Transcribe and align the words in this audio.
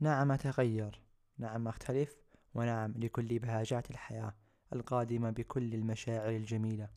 نعم 0.00 0.32
أتغير. 0.32 1.00
نعم 1.38 1.68
أختلف 1.68 2.16
ونعم 2.54 2.92
لكل 2.96 3.38
بهاجات 3.38 3.90
الحياة 3.90 4.34
القادمة 4.72 5.30
بكل 5.30 5.74
المشاعر 5.74 6.30
الجميلة. 6.30 6.88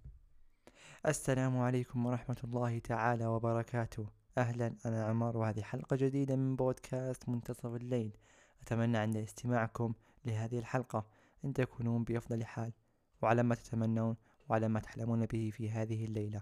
السلام 1.08 1.58
عليكم 1.58 2.06
ورحمة 2.06 2.38
الله 2.44 2.80
تعالى 2.80 3.26
وبركاته. 3.26 4.08
أهلا 4.38 4.76
أنا 4.86 5.06
عمر 5.06 5.38
وهذه 5.38 5.62
حلقة 5.62 5.96
جديدة 5.96 6.36
من 6.36 6.56
بودكاست 6.56 7.30
منتصف 7.30 7.66
الليل. 7.66 8.18
أتمنى 8.62 8.98
عند 8.98 9.18
استماعكم 9.18 9.94
لهذه 10.26 10.60
الحلقة. 10.60 11.06
أن 11.46 11.54
تكونون 11.54 12.04
بأفضل 12.04 12.46
حال 12.46 12.74
وعلى 13.22 13.44
ما 13.44 13.56
تتمنون 13.56 14.16
وعلى 14.50 14.68
ما 14.68 14.80
تحلمون 14.80 15.26
به 15.26 15.52
في 15.54 15.72
هذه 15.72 16.06
الليلة. 16.06 16.42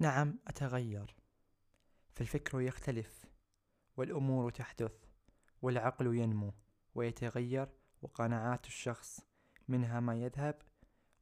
نعم 0.00 0.38
أتغير. 0.46 1.16
فالفكر 2.14 2.60
يختلف. 2.60 3.27
والأمور 3.98 4.50
تحدث 4.50 4.92
والعقل 5.62 6.16
ينمو 6.16 6.52
ويتغير 6.94 7.68
وقناعات 8.02 8.66
الشخص 8.66 9.20
منها 9.68 10.00
ما 10.00 10.14
يذهب 10.14 10.62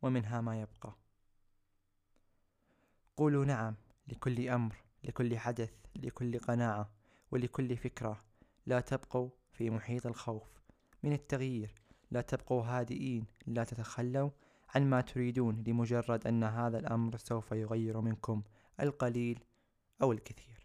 ومنها 0.03 0.41
ما 0.41 0.61
يبقى. 0.61 0.97
قولوا 3.17 3.45
نعم 3.45 3.75
لكل 4.09 4.49
أمر 4.49 4.77
لكل 5.05 5.39
حدث 5.39 5.73
لكل 5.97 6.39
قناعة 6.39 6.91
ولكل 7.31 7.77
فكرة. 7.77 8.25
لا 8.67 8.81
تبقوا 8.81 9.31
في 9.53 9.71
محيط 9.71 10.07
الخوف 10.07 10.61
من 11.03 11.13
التغيير. 11.13 11.75
لا 12.11 12.21
تبقوا 12.21 12.63
هادئين. 12.63 13.27
لا 13.47 13.65
تتخلوا 13.65 14.31
عن 14.75 14.91
ما 14.91 15.01
تريدون 15.01 15.65
لمجرد 15.67 16.27
أن 16.27 16.45
هذا 16.45 16.79
الأمر 16.79 17.17
سوف 17.17 17.53
يغير 17.53 18.01
منكم 18.01 18.43
القليل 18.81 19.45
أو 20.03 20.13
الكثير. 20.13 20.56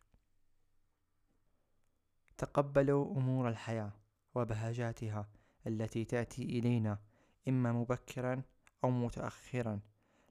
تقبلوا 2.41 3.17
أمور 3.17 3.49
الحياة 3.49 3.91
وبهجاتها 4.35 5.29
التي 5.67 6.05
تأتي 6.05 6.43
إلينا 6.43 6.99
إما 7.47 7.71
مبكرا 7.71 8.41
أو 8.83 8.89
متأخرا. 8.89 9.79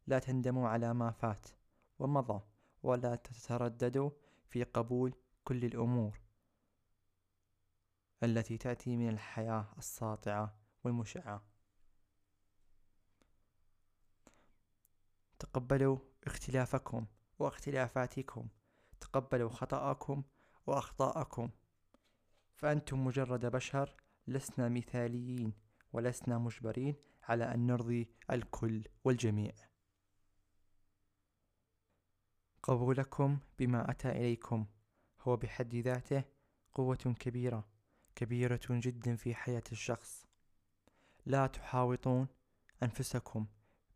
لا 0.07 0.19
تندموا 0.19 0.69
على 0.69 0.95
ما 0.95 1.11
فات 1.11 1.47
ومضى 1.99 2.43
ولا 2.83 3.17
تترددوا 3.17 4.11
في 4.49 4.65
قبول 4.65 5.15
كل 5.45 5.65
الأمور 5.65 6.21
التي 8.23 8.59
تأتي 8.59 8.97
من 8.97 9.09
الحياة 9.09 9.67
الساطعة 9.79 10.55
والمشعة. 10.85 11.43
تقبلوا 15.39 15.99
اختلافكم 16.27 17.07
واختلافاتكم. 17.39 18.49
تقبلوا 19.01 19.51
خطأكم 19.51 20.23
وأخطاءكم. 20.67 21.51
فأنتم 22.61 23.05
مجرد 23.05 23.47
بشر 23.47 23.95
لسنا 24.27 24.69
مثاليين 24.69 25.53
ولسنا 25.93 26.39
مجبرين 26.39 26.95
على 27.23 27.55
أن 27.55 27.67
نرضي 27.67 28.09
الكل 28.31 28.85
والجميع. 29.05 29.53
قبولكم 32.63 33.39
بما 33.59 33.91
أتى 33.91 34.11
إليكم 34.11 34.67
هو 35.21 35.37
بحد 35.37 35.75
ذاته 35.75 36.25
قوة 36.73 36.97
كبيرة 36.97 37.69
كبيرة 38.15 38.61
جدا 38.71 39.17
في 39.17 39.35
حياة 39.35 39.65
الشخص. 39.73 40.27
لا 41.27 41.47
تحاوطون 41.47 42.29
أنفسكم 42.83 43.47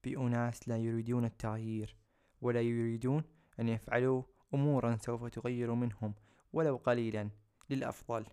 بأناس 0.04 0.68
لا 0.68 0.76
يريدون 0.76 1.24
التغيير 1.24 1.96
ولا 2.40 2.60
يريدون 2.60 3.24
أن 3.60 3.68
يفعلوا 3.68 4.22
أمورا 4.54 4.96
سوف 4.96 5.24
تغير 5.24 5.74
منهم 5.74 6.14
ولو 6.52 6.76
قليلا 6.76 7.30
للأفضل. 7.70 8.24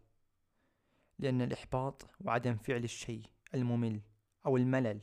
لأن 1.22 1.42
الإحباط 1.42 2.10
وعدم 2.22 2.58
فعل 2.58 2.84
الشيء 2.84 3.26
الممل 3.54 4.02
أو 4.46 4.58
الملل 4.58 5.02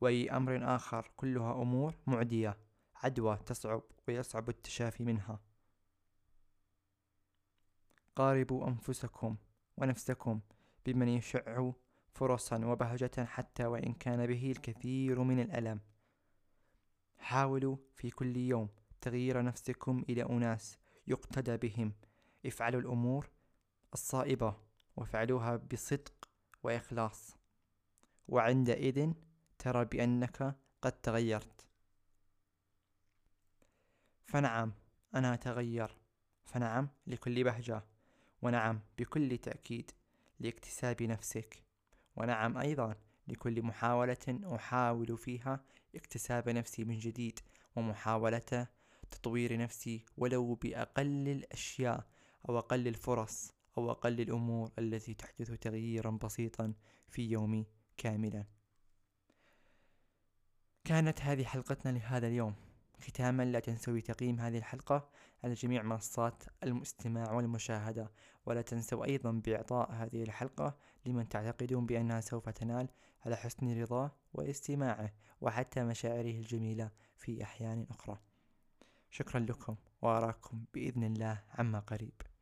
وأي 0.00 0.30
أمر 0.30 0.74
آخر 0.76 1.10
كلها 1.16 1.62
أمور 1.62 1.98
معدية 2.06 2.58
عدوى 2.96 3.36
تصعب 3.46 3.82
ويصعب 4.08 4.48
التشافي 4.48 5.04
منها. 5.04 5.40
قاربوا 8.16 8.68
أنفسكم 8.68 9.36
ونفسكم 9.76 10.40
بمن 10.86 11.08
يشع 11.08 11.70
فرصا 12.14 12.64
وبهجة 12.64 13.24
حتى 13.24 13.66
وإن 13.66 13.92
كان 13.92 14.26
به 14.26 14.50
الكثير 14.50 15.22
من 15.22 15.40
الألم. 15.40 15.80
حاولوا 17.18 17.76
في 17.94 18.10
كل 18.10 18.36
يوم 18.36 18.68
تغيير 19.00 19.42
نفسكم 19.42 20.04
إلى 20.08 20.22
أناس 20.22 20.78
يقتدى 21.06 21.56
بهم. 21.56 21.92
افعلوا 22.46 22.80
الأمور 22.80 23.30
الصائبة. 23.92 24.63
وفعلوها 24.96 25.56
بصدق 25.56 26.28
وإخلاص. 26.62 27.36
وعندئذ 28.28 29.12
ترى 29.58 29.84
بأنك 29.84 30.56
قد 30.82 30.92
تغيرت. 30.92 31.66
فنعم 34.26 34.72
أنا 35.14 35.34
أتغير. 35.34 35.98
فنعم 36.44 36.88
لكل 37.06 37.44
بهجة. 37.44 37.84
ونعم 38.42 38.80
بكل 38.98 39.38
تأكيد 39.38 39.90
لاكتساب 40.40 41.02
نفسك. 41.02 41.62
ونعم 42.16 42.58
أيضا 42.58 42.94
لكل 43.28 43.62
محاولة 43.62 44.40
أحاول 44.54 45.18
فيها 45.18 45.64
اكتساب 45.94 46.48
نفسي 46.48 46.84
من 46.84 46.98
جديد 46.98 47.38
ومحاولة 47.76 48.68
تطوير 49.10 49.58
نفسي 49.58 50.04
ولو 50.16 50.54
بأقل 50.54 51.28
الأشياء 51.28 52.06
أو 52.48 52.58
أقل 52.58 52.88
الفرص. 52.88 53.52
أو 53.78 53.90
أقل 53.90 54.20
الأمور 54.20 54.72
التي 54.78 55.14
تحدث 55.14 55.50
تغييرا 55.50 56.10
بسيطا 56.10 56.74
في 57.08 57.30
يومي 57.30 57.66
كاملا. 57.96 58.44
كانت 60.84 61.20
هذه 61.20 61.44
حلقتنا 61.44 61.98
لهذا 61.98 62.26
اليوم. 62.26 62.54
ختاما 63.00 63.42
لا 63.42 63.60
تنسوا 63.60 64.00
تقييم 64.00 64.40
هذه 64.40 64.58
الحلقة 64.58 65.08
على 65.44 65.54
جميع 65.54 65.82
منصات 65.82 66.44
الاستماع 66.62 67.32
والمشاهدة. 67.32 68.12
ولا 68.46 68.62
تنسوا 68.62 69.04
أيضا 69.04 69.30
بإعطاء 69.30 69.92
هذه 69.92 70.22
الحلقة 70.22 70.76
لمن 71.06 71.28
تعتقدون 71.28 71.86
بأنها 71.86 72.20
سوف 72.20 72.48
تنال 72.48 72.88
على 73.26 73.36
حسن 73.36 73.82
رضاه 73.82 74.10
واستماعه 74.32 75.12
وحتى 75.40 75.84
مشاعره 75.84 76.30
الجميلة 76.30 76.90
في 77.16 77.42
أحيان 77.42 77.86
أخرى. 77.90 78.20
شكرا 79.10 79.40
لكم 79.40 79.76
وأراكم 80.02 80.64
بإذن 80.74 81.02
الله 81.02 81.42
عما 81.50 81.78
قريب. 81.78 82.33